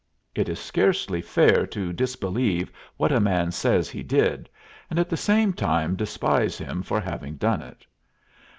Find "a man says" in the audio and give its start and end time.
3.11-3.87